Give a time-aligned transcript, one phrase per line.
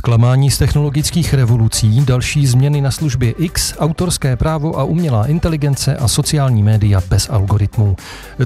[0.00, 6.08] Zklamání z technologických revolucí, další změny na službě X, autorské právo a umělá inteligence a
[6.08, 7.96] sociální média bez algoritmů.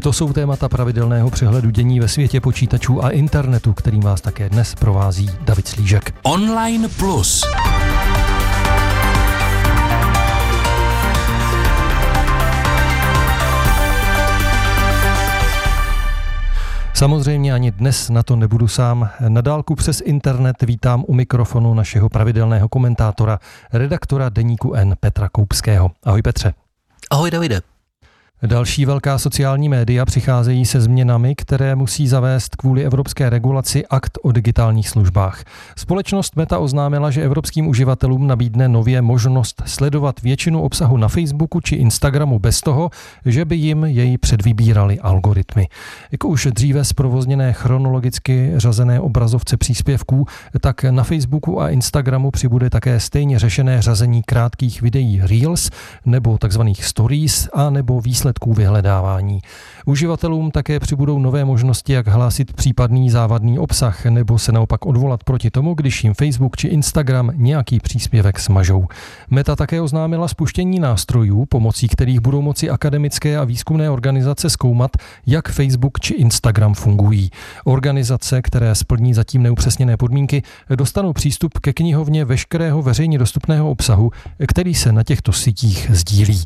[0.03, 4.75] To jsou témata pravidelného přehledu dění ve světě počítačů a internetu, kterým vás také dnes
[4.75, 6.15] provází David Slížek.
[6.23, 7.45] Online Plus.
[16.97, 19.11] Samozřejmě ani dnes na to nebudu sám.
[19.29, 23.39] Na dálku přes internet vítám u mikrofonu našeho pravidelného komentátora,
[23.73, 25.91] redaktora deníku N Petra Koupského.
[26.05, 26.55] Ahoj Petře.
[27.11, 27.74] Ahoj Davide.
[28.47, 34.33] Další velká sociální média přicházejí se změnami, které musí zavést kvůli evropské regulaci akt o
[34.33, 35.45] digitálních službách.
[35.77, 41.75] Společnost Meta oznámila, že evropským uživatelům nabídne nově možnost sledovat většinu obsahu na Facebooku či
[41.75, 42.91] Instagramu bez toho,
[43.27, 45.69] že by jim jej předvybírali algoritmy.
[46.13, 50.27] Jako už dříve zprovozněné chronologicky řazené obrazovce příspěvků,
[50.61, 55.71] tak na Facebooku a Instagramu přibude také stejně řešené řazení krátkých videí Reels
[56.07, 59.41] nebo takzvaných Stories a nebo výsledků výsledků vyhledávání.
[59.87, 65.51] Uživatelům také přibudou nové možnosti, jak hlásit případný závadný obsah nebo se naopak odvolat proti
[65.51, 68.87] tomu, když jim Facebook či Instagram nějaký příspěvek smažou.
[69.31, 74.91] Meta také oznámila spuštění nástrojů, pomocí kterých budou moci akademické a výzkumné organizace zkoumat,
[75.27, 77.31] jak Facebook či Instagram fungují.
[77.65, 80.43] Organizace, které splní zatím neupřesněné podmínky,
[80.77, 84.11] dostanou přístup ke knihovně veškerého veřejně dostupného obsahu,
[84.49, 86.45] který se na těchto sítích sdílí.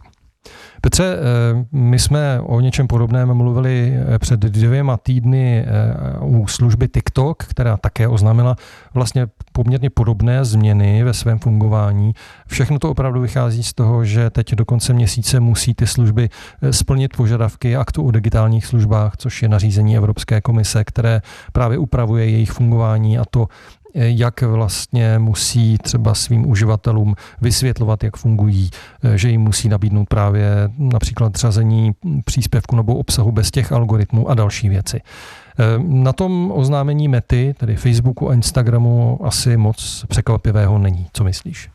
[0.81, 6.89] Petře, eh, my jsme o něčem podobném mluvili eh, před dvěma týdny eh, u služby
[6.89, 8.57] TikTok, která také oznámila
[8.95, 12.13] vlastně poměrně podobné změny ve svém fungování.
[12.47, 16.29] Všechno to opravdu vychází z toho, že teď do konce měsíce musí ty služby
[16.71, 22.51] splnit požadavky aktu o digitálních službách, což je nařízení Evropské komise, které právě upravuje jejich
[22.51, 23.49] fungování a to
[23.95, 28.71] jak vlastně musí třeba svým uživatelům vysvětlovat, jak fungují,
[29.15, 31.93] že jim musí nabídnout právě například řazení
[32.25, 35.01] příspěvku nebo obsahu bez těch algoritmů a další věci.
[35.79, 41.07] Na tom oznámení mety, tedy Facebooku a Instagramu, asi moc překvapivého není.
[41.13, 41.71] Co myslíš?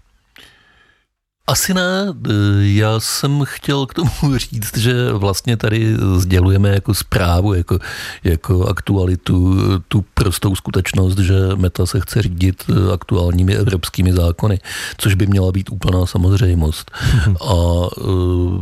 [1.47, 2.13] Asi ne.
[2.59, 7.79] Já jsem chtěl k tomu říct, že vlastně tady sdělujeme jako zprávu, jako,
[8.23, 14.59] jako aktualitu, tu prostou skutečnost, že Meta se chce řídit aktuálními evropskými zákony,
[14.97, 16.91] což by měla být úplná samozřejmost.
[17.41, 18.01] A e,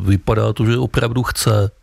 [0.05, 1.80] vypadá to, že opravdu chce e,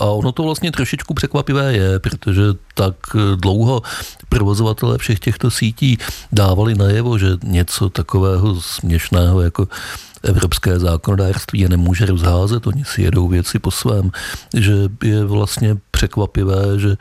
[0.00, 2.42] a ono to vlastně trošičku překvapivé je, protože
[2.74, 2.94] tak
[3.36, 3.82] dlouho
[4.28, 5.98] provozovatelé všech těchto sítí
[6.32, 9.68] dávali najevo, že něco takového směšného jako
[10.22, 14.10] evropské zákonodárství je nemůže rozházet, oni si jedou věci po svém,
[14.56, 14.72] že
[15.02, 16.96] je vlastně překvapivé, že e,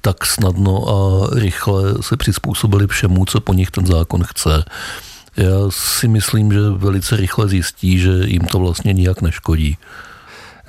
[0.00, 4.64] tak snadno a rychle se přizpůsobili všemu, co po nich ten zákon chce.
[5.36, 9.78] Já si myslím, že velice rychle zjistí, že jim to vlastně nijak neškodí.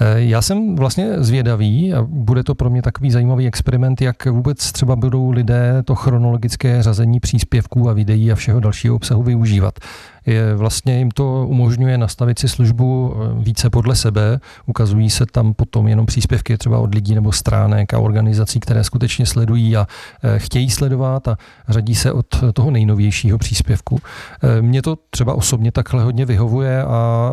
[0.02, 4.72] E, já jsem vlastně zvědavý a bude to pro mě takový zajímavý experiment, jak vůbec
[4.72, 9.80] třeba budou lidé to chronologické řazení příspěvků a videí a všeho dalšího obsahu využívat
[10.26, 14.40] je vlastně jim to umožňuje nastavit si službu eh, více podle sebe.
[14.66, 19.26] Ukazují se tam potom jenom příspěvky třeba od lidí nebo stránek a organizací, které skutečně
[19.26, 19.88] sledují a
[20.24, 21.38] eh, chtějí sledovat a
[21.70, 24.00] řadí se od toho nejnovějšího příspěvku.
[24.44, 27.32] Eh, mně to třeba osobně takhle hodně vyhovuje a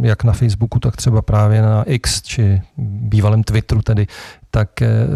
[0.00, 4.06] jak na Facebooku, tak třeba právě na X či bývalém Twitteru tedy
[4.54, 4.68] tak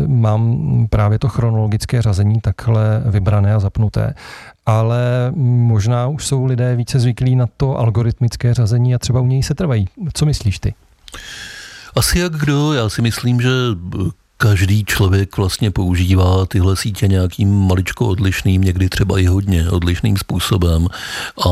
[0.07, 0.59] mám
[0.91, 4.15] právě to chronologické řazení takhle vybrané a zapnuté
[4.67, 9.43] ale možná už jsou lidé více zvyklí na to algoritmické řazení a třeba u něj
[9.43, 9.89] se trvají.
[10.13, 10.75] Co myslíš ty?
[11.97, 13.49] Asi jak kdo, já si myslím, že
[14.37, 20.87] každý člověk vlastně používá tyhle sítě nějakým maličko odlišným, někdy třeba i hodně odlišným způsobem
[21.47, 21.51] a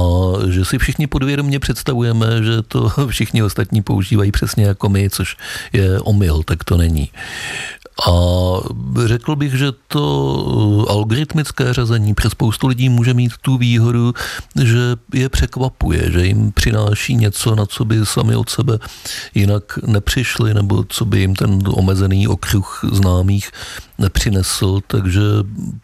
[0.48, 5.36] že si všichni podvědomě představujeme, že to všichni ostatní používají přesně jako my, což
[5.72, 7.10] je omyl, tak to není.
[8.02, 8.10] A
[9.06, 14.14] řekl bych, že to uh, algoritmické řazení pro spoustu lidí může mít tu výhodu,
[14.62, 14.78] že
[15.14, 18.78] je překvapuje, že jim přináší něco, na co by sami od sebe
[19.34, 23.50] jinak nepřišli, nebo co by jim ten omezený okruh známých
[23.98, 25.20] nepřinesl, takže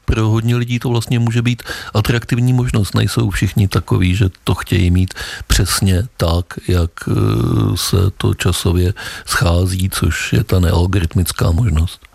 [0.05, 1.63] pro hodně lidí to vlastně může být
[1.95, 2.95] atraktivní možnost.
[2.95, 5.15] Nejsou všichni takový, že to chtějí mít
[5.47, 8.95] přesně tak, jak uh, se to časově
[9.27, 12.10] schází, což je ta nealgoritmická možnost.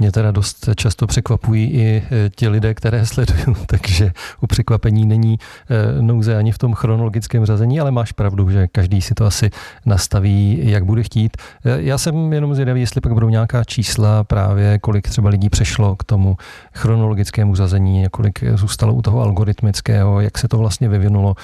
[0.00, 5.38] Mě teda dost často překvapují i e, ti lidé, které sleduju, takže u překvapení není
[5.38, 9.50] e, nouze ani v tom chronologickém řazení, ale máš pravdu, že každý si to asi
[9.86, 11.36] nastaví, jak bude chtít.
[11.64, 15.96] E, já jsem jenom zvědavý, jestli pak budou nějaká čísla právě, kolik třeba lidí přešlo
[15.96, 16.36] k tomu
[16.74, 21.34] chronologickému řazení, kolik zůstalo u toho algoritmického, jak se to vlastně vyvinulo.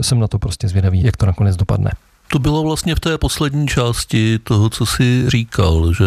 [0.00, 1.90] Jsem na to prostě zvědavý, jak to nakonec dopadne.
[2.28, 6.04] To bylo vlastně v té poslední části toho, co si říkal, že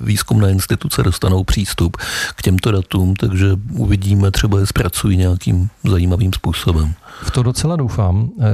[0.00, 1.96] výzkumné instituce dostanou přístup
[2.36, 6.94] k těmto datům, takže uvidíme, třeba je zpracují nějakým zajímavým způsobem.
[7.22, 8.30] V to docela doufám.
[8.40, 8.44] Eh,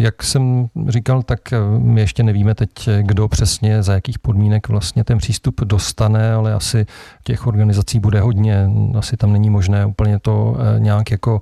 [0.00, 2.70] jak jsem říkal, tak eh, my ještě nevíme teď,
[3.00, 6.86] kdo přesně, za jakých podmínek vlastně ten přístup dostane, ale asi
[7.24, 8.70] těch organizací bude hodně.
[8.98, 11.40] Asi tam není možné úplně to eh, nějak jako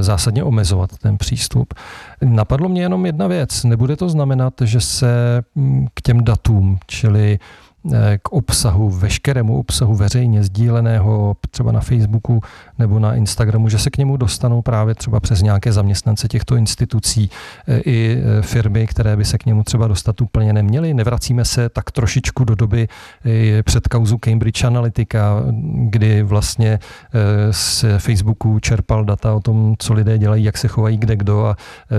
[0.00, 1.74] zásadně omezovat, ten přístup.
[2.22, 3.64] Napadlo mě jenom jedna věc.
[3.64, 7.38] Nebude to znamenat, že se mm, k těm datům, čili
[8.22, 12.40] k obsahu, veškerému obsahu veřejně sdíleného třeba na Facebooku
[12.78, 17.30] nebo na Instagramu, že se k němu dostanou právě třeba přes nějaké zaměstnance těchto institucí
[17.68, 20.94] eh, i eh, firmy, které by se k němu třeba dostat úplně neměly.
[20.94, 22.88] Nevracíme se tak trošičku do doby
[23.64, 25.42] před kauzu Cambridge Analytica,
[25.74, 26.78] kdy vlastně
[27.50, 31.56] z Facebooku čerpal data o tom, co lidé dělají, jak se chovají kde kdo a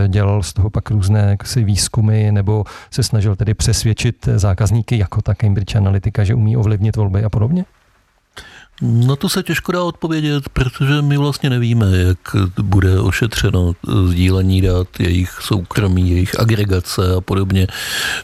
[0.07, 5.74] dělal z toho pak různé výzkumy nebo se snažil tedy přesvědčit zákazníky jako ta Cambridge
[5.75, 7.65] analytika, že umí ovlivnit volby a podobně?
[8.81, 12.17] Na to se těžko dá odpovědět, protože my vlastně nevíme, jak
[12.61, 13.73] bude ošetřeno
[14.07, 17.67] sdílení dat, jejich soukromí, jejich agregace a podobně.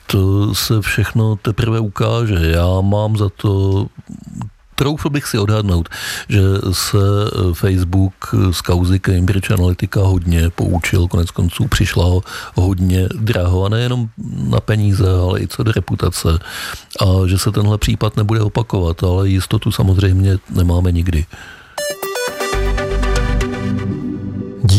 [0.08, 2.52] To se všechno teprve ukáže.
[2.52, 3.86] Já mám za to
[4.82, 5.90] troufl bych si odhadnout,
[6.30, 6.42] že
[6.72, 12.24] se eh, Facebook z kauzy Cambridge Analytica hodně poučil, konec konců přišla ho
[12.56, 14.10] hodně draho a nejenom
[14.50, 16.30] na peníze, ale i co do reputace
[17.02, 21.26] a že se tenhle případ nebude opakovat, ale jistotu samozřejmě nemáme nikdy.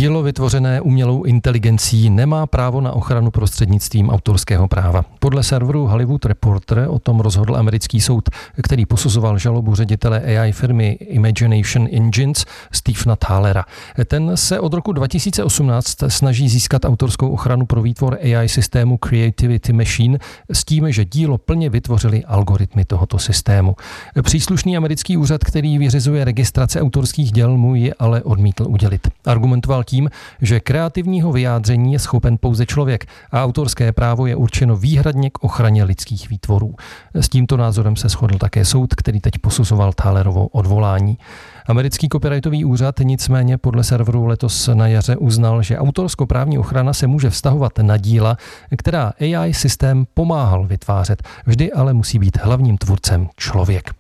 [0.02, 5.04] Dílo vytvořené umělou inteligencí nemá právo na ochranu prostřednictvím autorského práva.
[5.18, 8.28] Podle serveru Hollywood Reporter o tom rozhodl americký soud,
[8.62, 13.64] který posuzoval žalobu ředitele AI firmy Imagination Engines Stephena Thalera.
[14.06, 20.18] Ten se od roku 2018 snaží získat autorskou ochranu pro výtvor AI systému Creativity Machine
[20.52, 23.76] s tím, že dílo plně vytvořili algoritmy tohoto systému.
[24.22, 29.08] Příslušný americký úřad, který vyřizuje registrace autorských děl, mu ji ale odmítl udělit.
[29.24, 30.10] Argumentoval tím,
[30.40, 35.84] že kreativního vyjádření je schopen pouze člověk a autorské právo je určeno výhradně k ochraně
[35.84, 36.74] lidských výtvorů.
[37.14, 41.18] S tímto názorem se shodl také soud, který teď posuzoval Thalerovo odvolání.
[41.66, 47.30] Americký copyrightový úřad nicméně podle serveru letos na jaře uznal, že autorskoprávní ochrana se může
[47.30, 48.36] vztahovat na díla,
[48.78, 51.22] která AI systém pomáhal vytvářet.
[51.46, 53.92] Vždy ale musí být hlavním tvůrcem člověk.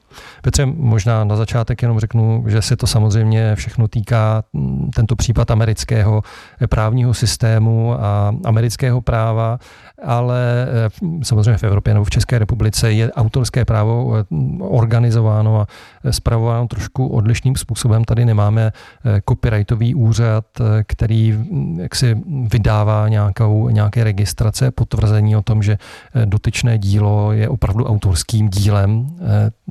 [0.42, 5.50] Petře, možná na začátek jenom řeknu, že se to samozřejmě všechno týká mm, tento případ
[5.50, 6.22] amerického
[6.68, 9.58] právního systému a amerického práva,
[10.04, 14.24] ale eh, samozřejmě v Evropě nebo v České republice je autorské právo eh,
[14.60, 15.66] organizováno a
[16.10, 18.04] zpravováno trošku odlišným způsobem.
[18.04, 20.44] Tady nemáme eh, copyrightový úřad,
[20.86, 22.16] který mm, jaksi
[22.52, 25.78] vydává nějakou, nějaké registrace, potvrzení o tom, že
[26.24, 29.06] dotyčné dílo je opravdu autorským dílem,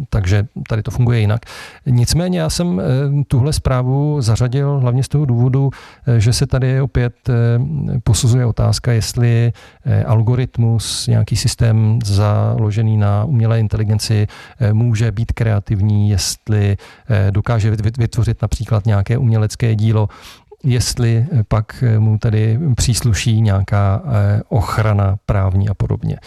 [0.09, 1.41] takže tady to funguje jinak.
[1.85, 2.83] Nicméně já jsem eh,
[3.27, 5.69] tuhle zprávu zařadil hlavně z toho důvodu,
[6.07, 7.33] eh, že se tady opět eh,
[8.03, 9.53] posuzuje otázka, jestli
[10.05, 14.27] algoritmus, nějaký systém založený na umělé inteligenci
[14.73, 16.77] může být kreativní, jestli
[17.29, 20.09] dokáže vytvořit například nějaké umělecké dílo,
[20.63, 24.01] jestli pak mu tady přísluší nějaká
[24.49, 26.17] ochrana právní a podobně.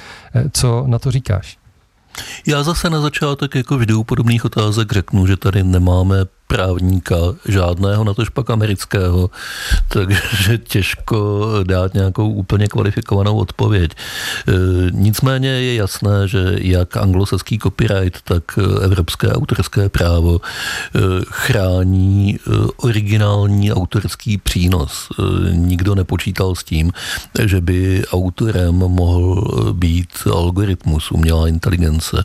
[0.52, 1.58] Co na to říkáš?
[2.46, 7.16] Já zase na začátek jako vždy u podobných otázek řeknu, že tady nemáme právníka
[7.48, 9.30] žádného, na tož pak amerického,
[9.88, 13.92] takže těžko dát nějakou úplně kvalifikovanou odpověď.
[13.92, 14.52] E,
[14.90, 18.42] nicméně je jasné, že jak anglosaský copyright, tak
[18.82, 25.08] evropské autorské právo e, chrání e, originální autorský přínos.
[25.50, 26.92] Nikdo nepočítal s tím,
[27.44, 32.24] že by autorem mohl být algoritmus, umělá inteligence.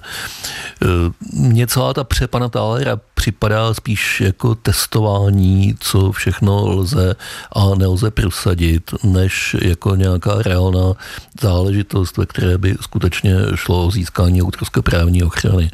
[1.34, 7.16] Mně celá ta přepana Thalera připadá spíš jako testování, co všechno lze
[7.52, 10.94] a nelze prosadit, než jako nějaká reálná
[11.42, 15.72] záležitost, ve které by skutečně šlo o získání autorské právní ochrany.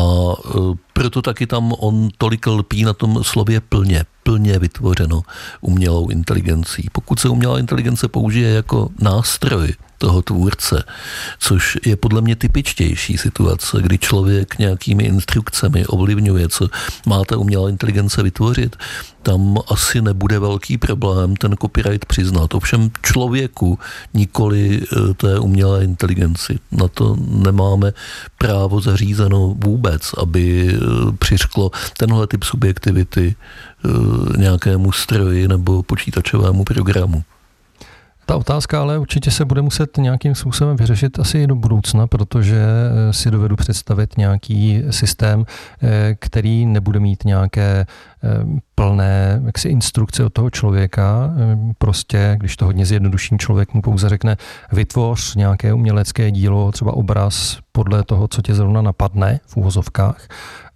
[0.00, 5.22] e, proto taky tam on tolik lpí na tom slově plně, plně vytvořeno
[5.60, 6.88] umělou inteligencí.
[6.92, 10.84] Pokud se umělá inteligence použije jako nástroj toho tvůrce,
[11.38, 16.68] což je podle mě typičtější situace, kdy člověk nějakými instrukcemi ovlivňuje, co
[17.06, 18.76] má ta umělá inteligence vytvořit,
[19.22, 22.54] tam asi nebude velký problém ten copyright přiznat.
[22.54, 23.78] Ovšem člověku,
[24.14, 26.58] nikoli e, té umělé inteligenci.
[26.72, 27.92] Na to nemáme
[28.38, 37.24] právo zařízeno vůbec, aby e, přišklo tenhle typ subjektivity e, nějakému stroji nebo počítačovému programu.
[38.26, 42.56] Ta otázka ale určitě se bude muset nějakým způsobem vyřešit asi i do budoucna, protože
[42.56, 45.44] eh, si dovedu představit nějaký systém,
[45.82, 47.86] eh, který nebude mít nějaké
[48.24, 48.28] eh,
[48.74, 51.30] plné jaksi instrukce od toho člověka.
[51.78, 54.36] Prostě, když to hodně zjednoduším, člověk mu pouze řekne,
[54.72, 60.28] vytvoř nějaké umělecké dílo, třeba obraz podle toho, co tě zrovna napadne v úvozovkách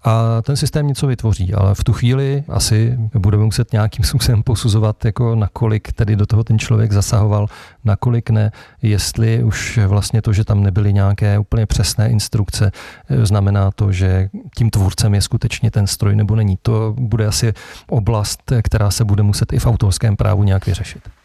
[0.02, 5.04] a ten systém něco vytvoří, ale v tu chvíli asi budeme muset nějakým způsobem posuzovat,
[5.04, 7.46] jako nakolik tedy do toho ten člověk zasahoval,
[7.84, 8.52] nakolik ne,
[8.82, 12.72] jestli už vlastně to, že tam nebyly nějaké úplně přesné instrukce,
[13.22, 16.58] znamená to, že tím tvůrcem je skutečně ten stroj nebo není.
[16.62, 17.52] To bude asi
[17.88, 21.19] oblast, která se bude muset i v autorském právu nějak vyřešit.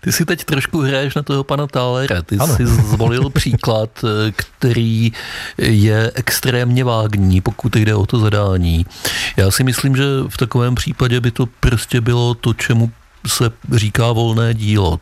[0.00, 2.22] Ty si teď trošku hraješ na toho pana Thalera.
[2.22, 2.56] Ty ano.
[2.56, 3.90] jsi zvolil příklad,
[4.36, 5.12] který
[5.58, 8.86] je extrémně vágní, pokud jde o to zadání.
[9.36, 12.90] Já si myslím, že v takovém případě by to prostě bylo to, čemu
[13.26, 15.00] se říká volné dílo,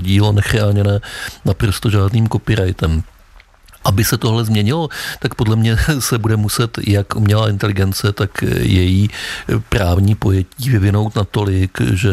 [0.00, 1.00] dílo nechráněné
[1.44, 3.02] naprosto žádným copyrightem.
[3.84, 4.88] Aby se tohle změnilo,
[5.20, 9.10] tak podle mě se bude muset jak umělá inteligence, tak její
[9.68, 12.10] právní pojetí vyvinout natolik, že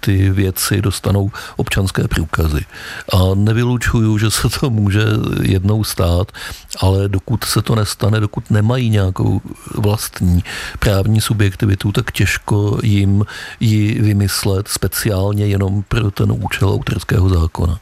[0.00, 2.64] ty věci dostanou občanské průkazy.
[3.12, 5.04] A nevylučuju, že se to může
[5.42, 6.32] jednou stát,
[6.80, 9.40] ale dokud se to nestane, dokud nemají nějakou
[9.74, 10.44] vlastní
[10.78, 13.24] právní subjektivitu, tak těžko jim
[13.60, 17.78] ji vymyslet speciálně jenom pro ten účel autorského zákona.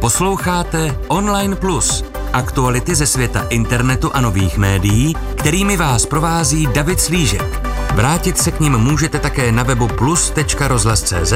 [0.00, 7.60] Posloucháte Online Plus, aktuality ze světa internetu a nových médií, kterými vás provází David Slížek.
[7.94, 11.32] Vrátit se k ním můžete také na webu plus.rozhlas.cz,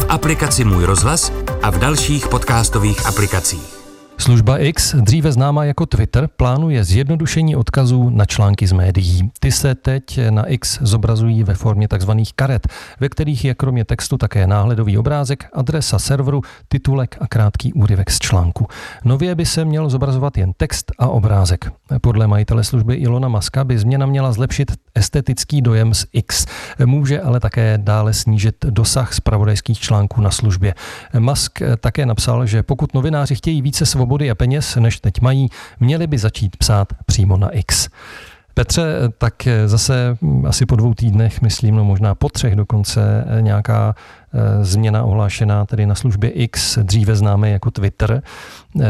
[0.00, 3.77] v aplikaci Můj rozhlas a v dalších podcastových aplikacích.
[4.20, 9.30] Služba X, dříve známá jako Twitter, plánuje zjednodušení odkazů na články z médií.
[9.40, 12.10] Ty se teď na X zobrazují ve formě tzv.
[12.36, 12.68] karet,
[13.00, 18.18] ve kterých je kromě textu také náhledový obrázek, adresa serveru, titulek a krátký úryvek z
[18.18, 18.66] článku.
[19.04, 21.72] Nově by se měl zobrazovat jen text a obrázek.
[22.00, 26.46] Podle majitele služby Ilona Maska by změna měla zlepšit estetický dojem z X.
[26.84, 30.74] Může ale také dále snížit dosah zpravodajských článků na službě.
[31.18, 35.48] Musk také napsal, že pokud novináři chtějí více svobody a peněz, než teď mají,
[35.80, 37.88] měli by začít psát přímo na X.
[38.54, 38.84] Petře,
[39.18, 39.34] tak
[39.66, 45.66] zase asi po dvou týdnech, myslím, no možná po třech dokonce, nějaká eh, změna ohlášená
[45.66, 48.22] tedy na službě X, dříve známé jako Twitter.
[48.80, 48.84] Eh,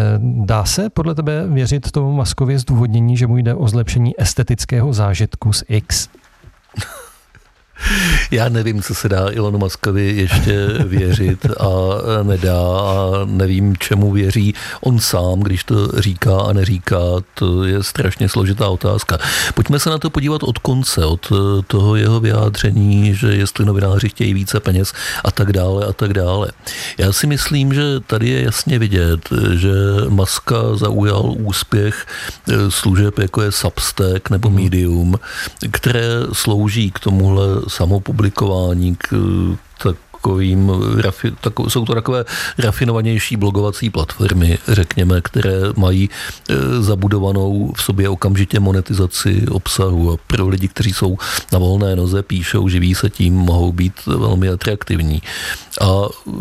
[0.44, 5.52] dá se podle tebe věřit tomu Maskově zdůvodnění, že mu jde o zlepšení estetického zážitku
[5.52, 6.08] z X?
[8.30, 11.68] Já nevím, co se dá Ilonu Muskovi ještě věřit a
[12.22, 16.96] nedá a nevím, čemu věří on sám, když to říká a neříká.
[17.34, 19.18] To je strašně složitá otázka.
[19.54, 21.32] Pojďme se na to podívat od konce, od
[21.66, 24.92] toho jeho vyjádření, že jestli novináři chtějí více peněz
[25.24, 26.48] a tak dále a tak dále.
[26.98, 29.72] Já si myslím, že tady je jasně vidět, že
[30.08, 32.06] Maska zaujal úspěch
[32.68, 35.18] služeb jako je Substack nebo Medium,
[35.70, 39.14] které slouží k tomuhle samopublikování, k
[40.18, 40.72] takovým,
[41.40, 42.24] tak, jsou to takové
[42.58, 50.48] rafinovanější blogovací platformy, řekněme, které mají e, zabudovanou v sobě okamžitě monetizaci obsahu a pro
[50.48, 51.18] lidi, kteří jsou
[51.52, 55.22] na volné noze, píšou, živí se tím, mohou být velmi atraktivní.
[55.80, 55.86] A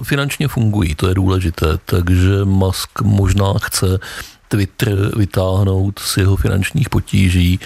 [0.03, 3.99] finančně fungují, to je důležité, takže Musk možná chce
[4.47, 7.59] Twitter vytáhnout z jeho finančních potíží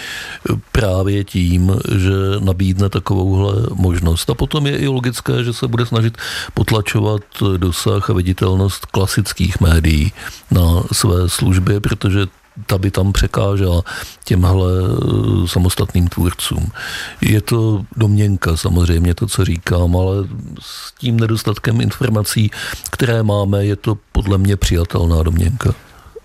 [0.72, 4.30] právě tím, že nabídne takovouhle možnost.
[4.30, 6.18] A potom je i logické, že se bude snažit
[6.54, 7.22] potlačovat
[7.56, 10.12] dosah a viditelnost klasických médií
[10.50, 12.26] na své službě, protože
[12.66, 13.82] ta by tam překážela
[14.24, 16.72] těmhle eh, samostatným tvůrcům.
[17.20, 20.16] Je to domněnka samozřejmě to, co říkám, ale
[20.60, 22.50] s tím nedostatkem informací,
[22.90, 25.74] které máme, je to podle mě přijatelná domněnka.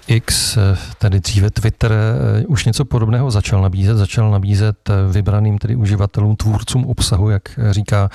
[0.08, 0.58] X,
[1.00, 1.94] tedy dříve Twitter,
[2.48, 3.98] už něco podobného začal nabízet.
[3.98, 8.10] Začal nabízet vybraným tedy uživatelům, tvůrcům obsahu, jak říká,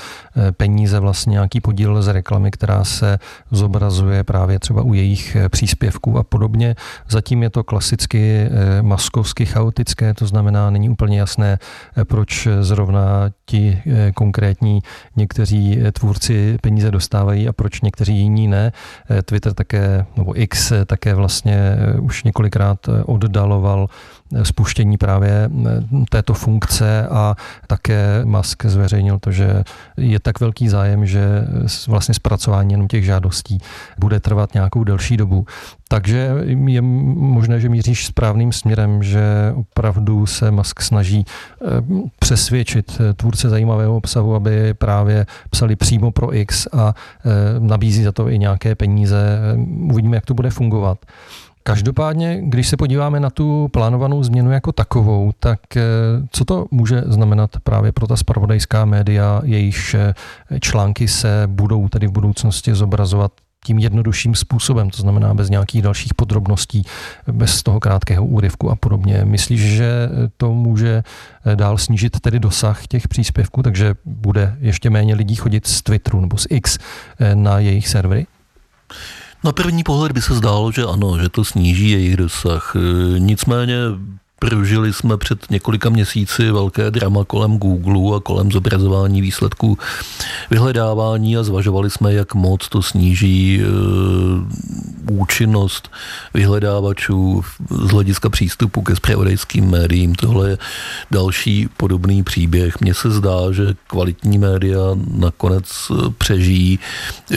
[0.57, 3.19] peníze, vlastně nějaký podíl z reklamy, která se
[3.51, 6.75] zobrazuje právě třeba u jejich příspěvků a podobně.
[7.09, 8.49] Zatím je to klasicky
[8.83, 11.59] maskovsky chaotické, to znamená, není úplně jasné,
[12.05, 13.83] proč zrovna ti
[14.15, 14.81] konkrétní
[15.17, 18.73] někteří tvůrci peníze dostávají a proč někteří jiní ne.
[19.25, 23.89] Twitter také, nebo X také vlastně už několikrát oddaloval
[24.43, 25.51] spuštění právě
[26.09, 27.35] této funkce a
[27.67, 29.65] také Musk zveřejnil to, že
[29.97, 31.45] je tak velký zájem, že
[31.89, 33.59] vlastně zpracování jenom těch žádostí
[33.99, 35.47] bude trvat nějakou delší dobu.
[35.89, 36.35] Takže
[36.67, 41.67] je možné, že míříš správným směrem, že opravdu se Musk snaží eh,
[42.19, 48.29] přesvědčit tvůrce zajímavého obsahu, aby právě psali přímo pro X a eh, nabízí za to
[48.29, 49.39] i nějaké peníze.
[49.91, 50.99] Uvidíme, jak to bude fungovat.
[51.63, 55.83] Každopádně, když se podíváme na tu plánovanou změnu jako takovou, tak eh,
[56.31, 60.15] co to může znamenat právě pro ta spravodajská média, jejichž eh,
[60.61, 63.33] články se budou tedy v budoucnosti zobrazovat
[63.65, 66.83] tím jednodušším způsobem, to znamená bez nějakých dalších podrobností,
[67.33, 69.25] bez toho krátkého úryvku a podobně.
[69.25, 71.03] Myslíš, že to může
[71.47, 76.21] eh, dál snížit tedy dosah těch příspěvků, takže bude ještě méně lidí chodit z Twitteru
[76.21, 76.79] nebo z X
[77.35, 78.27] na jejich servery?
[79.45, 82.77] Na první pohled by se zdálo, že ano, že to sníží jejich dosah.
[83.19, 83.77] Nicméně
[84.49, 89.79] Prožili jsme před několika měsíci velké drama kolem Google a kolem zobrazování výsledků
[90.51, 93.65] vyhledávání a zvažovali jsme, jak moc to sníží e,
[95.11, 95.91] účinnost
[96.35, 100.15] vyhledávačů z hlediska přístupu ke spravodajským médiím.
[100.15, 100.59] Tohle je
[101.11, 102.81] další podobný příběh.
[102.81, 104.81] Mně se zdá, že kvalitní média
[105.15, 106.79] nakonec přežijí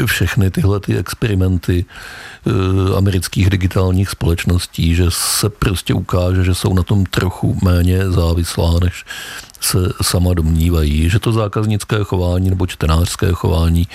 [0.06, 6.84] všechny tyhle ty experimenty e, amerických digitálních společností, že se prostě ukáže, že jsou na
[6.84, 9.06] tom trochu méně závislá, než
[9.62, 13.88] se sama domnívají, že to zákaznické chování nebo čtenářské chování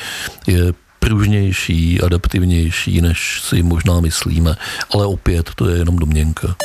[0.46, 4.56] je pružnější, adaptivnější, než si možná myslíme.
[4.94, 6.56] Ale opět, to je jenom domněnka.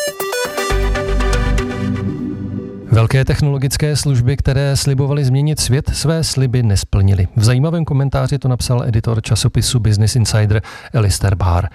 [2.96, 7.28] Velké technologické služby, které slibovaly změnit svět, své sliby nesplnily.
[7.36, 10.62] V zajímavém komentáři to napsal editor časopisu Business Insider
[10.94, 11.68] Alistair Barr.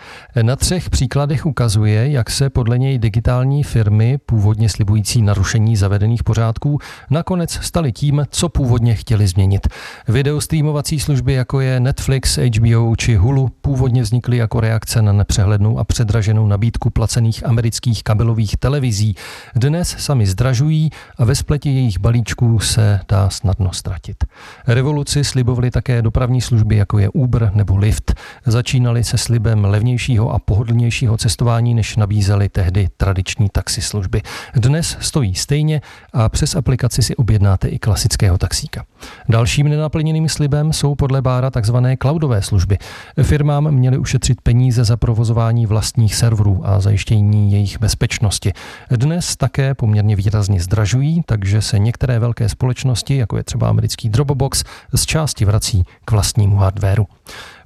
[0.43, 6.79] Na třech příkladech ukazuje, jak se podle něj digitální firmy, původně slibující narušení zavedených pořádků,
[7.11, 9.69] nakonec staly tím, co původně chtěli změnit.
[10.09, 15.85] Videostreamovací služby, jako je Netflix, HBO či Hulu, původně vznikly jako reakce na nepřehlednou a
[15.85, 19.15] předraženou nabídku placených amerických kabelových televizí.
[19.55, 24.25] Dnes sami zdražují a ve spletě jejich balíčků se dá snadno ztratit.
[24.67, 28.15] Revoluci slibovali také dopravní služby, jako je Uber nebo Lyft.
[28.47, 34.23] Začínali se slibem levnějšího a pohodlnějšího cestování, než nabízely tehdy tradiční taxislužby.
[34.55, 35.81] Dnes stojí stejně
[36.13, 38.85] a přes aplikaci si objednáte i klasického taxíka.
[39.29, 41.77] Dalším nenaplněným slibem jsou podle Bára tzv.
[42.03, 42.79] cloudové služby.
[43.23, 48.53] Firmám měly ušetřit peníze za provozování vlastních serverů a zajištění jejich bezpečnosti.
[48.91, 54.09] Dnes také poměrně výrazně zdražují zdražují, takže se některé velké společnosti, jako je třeba americký
[54.09, 57.07] Dropbox, z části vrací k vlastnímu hardwareu.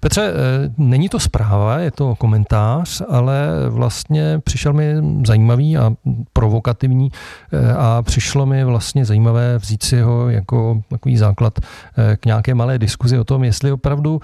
[0.01, 4.94] Petře, eh, není to zpráva, je to komentář, ale vlastně přišel mi
[5.27, 5.92] zajímavý a
[6.33, 7.11] provokativní
[7.53, 12.55] eh, a přišlo mi vlastně zajímavé vzít si ho jako takový základ eh, k nějaké
[12.55, 14.20] malé diskuzi o tom, jestli opravdu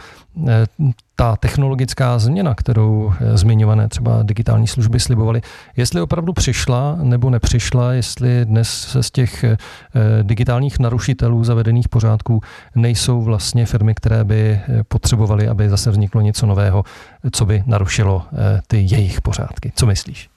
[1.21, 5.41] ta technologická změna, kterou zmiňované třeba digitální služby slibovaly,
[5.77, 9.45] jestli opravdu přišla nebo nepřišla, jestli dnes se z těch
[10.23, 12.41] digitálních narušitelů zavedených pořádků
[12.75, 16.85] nejsou vlastně firmy, které by potřebovaly, aby zase vzniklo něco nového,
[17.33, 19.73] co by narušilo eh, ty jejich pořádky.
[19.75, 20.30] Co myslíš?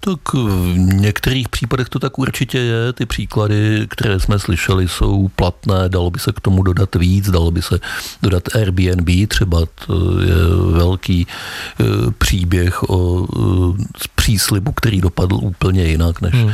[0.00, 2.92] Tak v některých případech to tak určitě je.
[2.92, 5.88] Ty příklady, které jsme slyšeli, jsou platné.
[5.88, 7.78] Dalo by se k tomu dodat víc, dalo by se
[8.22, 10.34] dodat Airbnb, třeba to je
[10.72, 11.84] velký eh,
[12.18, 13.84] příběh o eh,
[14.14, 16.52] příslibu, který dopadl úplně jinak, než hmm.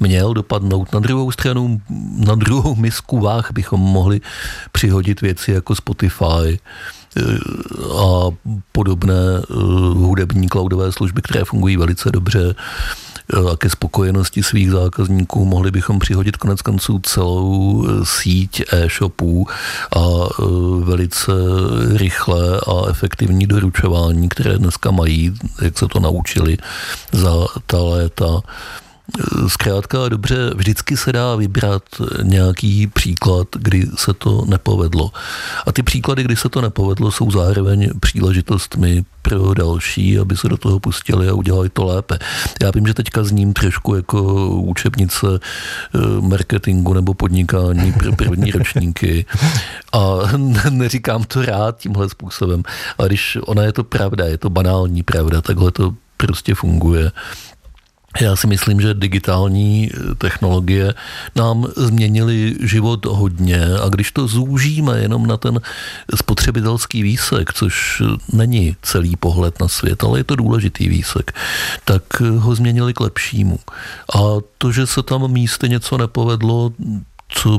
[0.00, 0.92] měl dopadnout.
[0.92, 1.80] Na druhou stranu,
[2.16, 4.20] na druhou misku váh bychom mohli
[4.72, 6.58] přihodit věci jako Spotify,
[7.98, 8.30] a
[8.72, 9.54] podobné eh,
[9.94, 15.44] hudební cloudové služby, které fungují velice dobře eh, a ke spokojenosti svých zákazníků.
[15.44, 19.46] Mohli bychom přihodit konec konců celou eh, síť e-shopů
[19.96, 20.00] a
[20.80, 21.32] velice
[21.94, 26.58] rychlé a efektivní doručování, které dneska mají, jak se to naučili
[27.12, 28.40] za ta léta
[29.48, 31.82] Zkrátka dobře, vždycky se dá vybrat
[32.22, 35.10] nějaký příklad, kdy se to nepovedlo.
[35.66, 40.56] A ty příklady, kdy se to nepovedlo, jsou zároveň příležitostmi pro další, aby se do
[40.56, 42.18] toho pustili a udělali to lépe.
[42.62, 49.26] Já vím, že teďka zním trošku jako učebnice eh, marketingu nebo podnikání pro první ročníky
[49.92, 50.18] a
[50.70, 52.62] neříkám to rád tímhle způsobem,
[52.98, 57.12] ale když ona je to pravda, je to banální pravda, takhle to prostě funguje.
[58.20, 60.94] Já si myslím, že digitální eh, technologie
[61.36, 65.60] nám změnily život hodně a když to zúžíme jenom na ten
[66.14, 68.02] spotřebitelský výsek, což
[68.32, 71.32] není celý pohled na svět, ale je to důležitý výsek,
[71.84, 73.58] tak eh, ho změnili k lepšímu.
[74.14, 74.18] A
[74.58, 76.72] to, že se tam místy něco nepovedlo,
[77.28, 77.58] co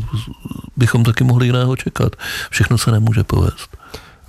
[0.78, 2.16] bychom taky mohli jiného čekat.
[2.50, 3.78] Všechno se nemůže povést.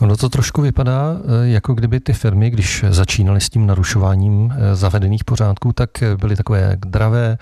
[0.00, 4.74] Ono to trošku vypadá, eh, jako kdyby ty firmy, když začínaly s tím narušováním eh,
[4.74, 7.38] zavedených pořádků, tak eh, byly takové dravé,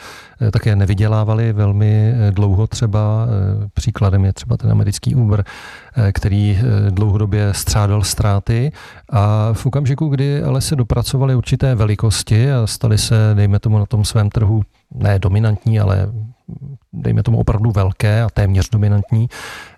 [0.50, 3.26] také nevydělávaly velmi dlouho třeba.
[3.74, 5.44] Příkladem je třeba ten americký Uber,
[6.12, 6.58] který
[6.90, 8.72] dlouhodobě střádal ztráty
[9.10, 13.86] a v okamžiku, kdy ale se dopracovali určité velikosti a stali se, dejme tomu, na
[13.86, 14.62] tom svém trhu
[14.94, 16.08] ne dominantní, ale
[16.92, 19.28] dejme tomu opravdu velké a téměř dominantní,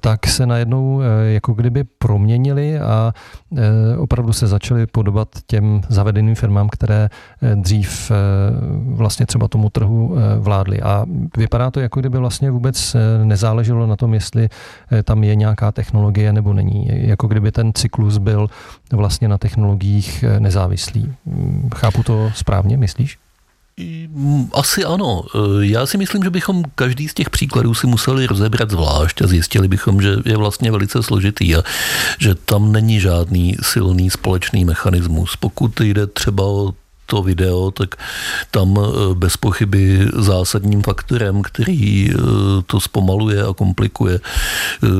[0.01, 3.13] tak se najednou eh, jako kdyby proměnili a
[3.57, 7.09] eh, opravdu se začaly podobat těm zavedeným firmám, které
[7.43, 8.13] eh, dřív
[8.87, 10.81] vlastně třeba tomu trhu vládly.
[10.81, 14.49] A vypadá to, jako kdyby vlastně vůbec nezáleželo na tom, jestli
[15.05, 16.89] tam je nějaká technologie nebo není.
[17.09, 18.47] Jako kdyby ten cyklus byl
[18.93, 21.15] vlastně na technologiích nezávislý.
[21.75, 23.19] Chápu to správně, myslíš?
[24.53, 25.25] Asi ano.
[25.35, 29.27] E, já si myslím, že bychom každý z těch příkladů si museli rozebrat zvlášť a
[29.27, 31.63] zjistili bychom, že je vlastně velice složitý a
[32.19, 35.37] že tam není žádný silný společný mechanismus.
[35.37, 36.75] Pokud jde třeba o
[37.11, 37.97] to video, tak
[38.51, 42.15] tam e, bez pochyby zásadním faktorem, který e,
[42.67, 44.21] to zpomaluje a komplikuje,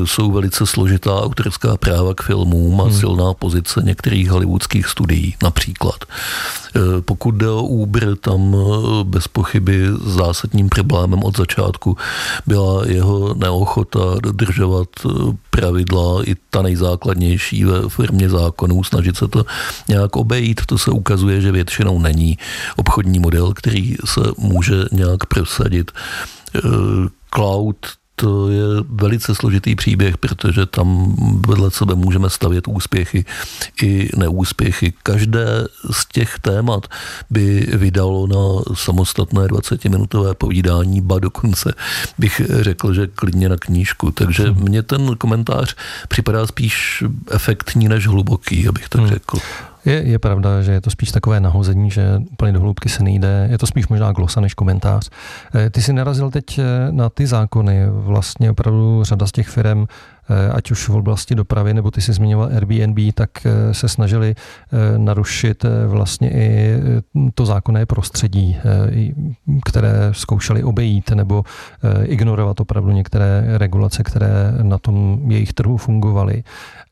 [0.05, 2.93] jsou velice složitá autorská práva k filmům a hmm.
[2.93, 6.05] silná pozice některých hollywoodských studií například.
[6.75, 11.97] Eh, pokud jde o Uber, tam eh, bez pochyby zásadním problémem od začátku
[12.47, 15.09] byla jeho neochota dodržovat eh,
[15.59, 19.45] pravidla i ta nejzákladnější ve firmě zákonů, snažit se to
[19.87, 20.61] nějak obejít.
[20.65, 22.37] To se ukazuje, že většinou není
[22.75, 25.91] obchodní model, který se může nějak prosadit.
[27.33, 27.75] Cloud
[28.21, 31.15] to je velice složitý příběh, protože tam
[31.47, 33.25] vedle sebe můžeme stavět úspěchy
[33.83, 34.93] i neúspěchy.
[35.03, 35.45] Každé
[35.91, 36.87] z těch témat
[37.29, 41.73] by vydalo na samostatné 20-minutové povídání, ba dokonce
[42.17, 44.11] bych řekl, že klidně na knížku.
[44.11, 44.63] Takže hmm.
[44.63, 45.75] mně ten komentář
[46.07, 49.09] připadá spíš efektní než hluboký, abych tak hmm.
[49.09, 49.37] řekl.
[49.85, 53.47] Je, je pravda, že je to spíš takové nahození, že úplně do hloubky se nejde.
[53.51, 55.09] Je to spíš možná glosa než komentář.
[55.55, 57.79] Eh, ty si narazil teď eh, na ty zákony.
[57.89, 59.85] Vlastně opravdu řada z těch firm
[60.53, 63.29] ať už v oblasti dopravy, nebo ty si zmiňoval Airbnb, tak
[63.71, 64.35] se snažili
[64.97, 66.77] narušit vlastně i
[67.33, 68.57] to zákonné prostředí,
[69.65, 71.43] které zkoušeli obejít nebo
[72.03, 76.43] ignorovat opravdu některé regulace, které na tom jejich trhu fungovaly.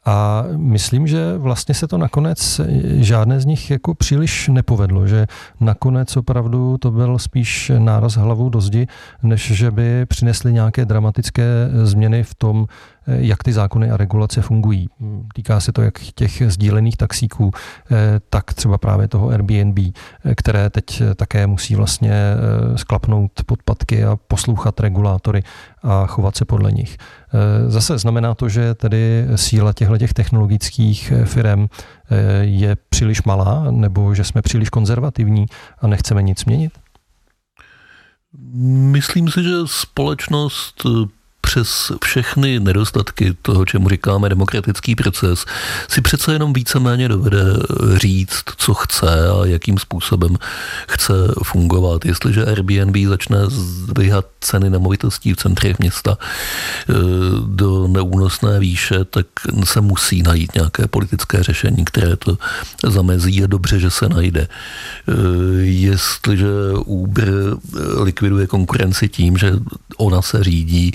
[0.06, 5.28] A myslím, že vlastně se to nakonec žádné z nich jako příliš nepovedlo, že
[5.60, 8.88] nakonec opravdu to byl spíš náraz hlavou do zdi,
[9.24, 11.44] než že by přinesly nějaké dramatické
[11.84, 12.68] změny v tom,
[13.08, 14.90] jak ty zákony a regulace fungují.
[15.34, 17.52] Týká se to jak těch sdílených taxíků,
[18.30, 19.80] tak třeba právě toho Airbnb,
[20.36, 22.14] které teď také musí vlastně
[22.76, 25.44] sklapnout podpatky a poslouchat regulátory
[25.84, 26.98] a chovat se podle nich.
[27.68, 31.68] Zase znamená to, že tedy síla těchto těch technologických firm
[32.42, 35.46] je příliš malá, nebo že jsme příliš konzervativní
[35.82, 36.72] a nechceme nic měnit?
[38.92, 40.84] Myslím si, že společnost
[41.48, 45.46] přes všechny nedostatky toho, čemu říkáme demokratický proces,
[45.88, 47.44] si přece jenom víceméně dovede
[47.96, 50.38] říct, co chce a jakým způsobem
[50.88, 52.06] chce fungovat.
[52.06, 56.94] Jestliže Airbnb začne zdvihat ceny nemovitostí v centrech města eh,
[57.46, 59.28] do neúnosné výše, tak
[59.64, 62.38] se musí najít nějaké politické řešení, které to
[62.88, 63.36] zamezí.
[63.36, 64.48] Je dobře, že se najde.
[64.48, 65.14] Eh,
[65.64, 66.48] jestliže
[66.86, 67.30] Uber
[68.04, 69.54] likviduje konkurenci tím, že
[69.98, 70.92] ona se řídí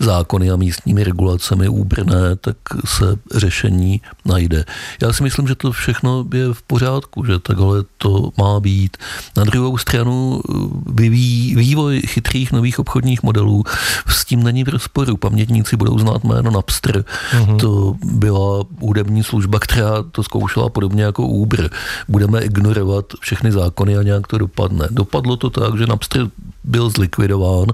[0.00, 4.64] zákony a místními regulacemi úbrné, tak se řešení najde.
[5.02, 8.96] Já si myslím, že to všechno je v pořádku, že takhle to má být.
[9.36, 10.40] Na druhou stranu
[10.86, 13.64] vyvíjí vývoj chytrých nových obchodních modelů
[14.06, 15.16] s tím není v rozporu.
[15.16, 17.04] Pamětníci budou znát jméno Napster.
[17.32, 17.56] Uh-huh.
[17.56, 21.70] To byla hudební služba, která to zkoušela podobně jako Uber.
[22.08, 24.88] Budeme ignorovat všechny zákony a nějak to dopadne.
[24.90, 26.26] Dopadlo to tak, že Napster
[26.64, 27.66] byl zlikvidován,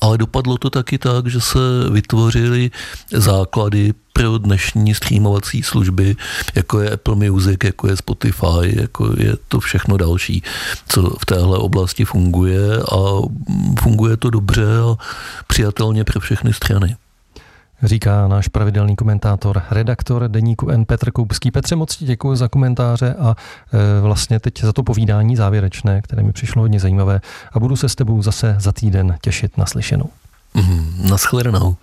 [0.00, 1.58] ale dopadlo to taky tak, že se
[1.90, 2.70] vytvořily
[3.10, 6.16] základy pro dnešní streamovací služby,
[6.54, 10.42] jako je Apple Music, jako je Spotify, jako je to všechno další,
[10.88, 12.98] co v téhle oblasti funguje a
[13.80, 14.96] funguje to dobře a
[15.46, 16.96] přijatelně pro všechny strany
[17.82, 21.50] říká náš pravidelný komentátor, redaktor deníku N Petr Koupský.
[21.50, 23.36] Petře, moc ti děkuji za komentáře a
[23.72, 27.20] e, vlastně teď za to povídání závěrečné, které mi přišlo hodně zajímavé
[27.52, 30.10] a budu se s tebou zase za týden těšit na slyšenou.
[30.54, 31.76] Mm, naschledanou.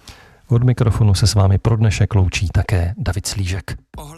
[0.47, 3.77] Od mikrofonu se s vámi pro dnešek loučí také David Slížek.
[3.91, 4.09] Pohled.